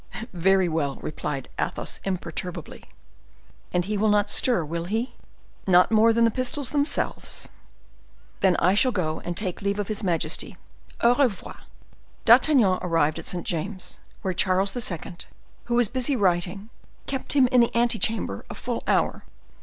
"Very 0.33 0.67
well!" 0.67 0.95
replied 0.95 1.47
Athos, 1.59 1.99
imperturbably. 2.03 2.85
"And 3.71 3.85
he 3.85 3.97
will 3.99 4.09
not 4.09 4.31
stir, 4.31 4.65
will 4.65 4.85
he?" 4.85 5.13
"Not 5.67 5.91
more 5.91 6.11
than 6.11 6.25
the 6.25 6.31
pistols 6.31 6.71
themselves." 6.71 7.49
"Then 8.39 8.55
I 8.57 8.73
shall 8.73 8.91
go 8.91 9.19
and 9.19 9.37
take 9.37 9.61
leave 9.61 9.77
of 9.77 9.89
his 9.89 10.03
majesty. 10.03 10.57
Au 11.01 11.13
revoir!" 11.13 11.61
D'Artagnan 12.25 12.79
arrived 12.81 13.19
at 13.19 13.27
St. 13.27 13.45
James's, 13.45 13.99
where 14.23 14.33
Charles 14.33 14.75
II., 14.75 15.17
who 15.65 15.75
was 15.75 15.87
busy 15.87 16.15
writing, 16.15 16.71
kept 17.05 17.33
him 17.33 17.45
in 17.49 17.61
the 17.61 17.69
ante 17.75 17.99
chamber 17.99 18.43
a 18.49 18.55
full 18.55 18.81
hour. 18.87 19.23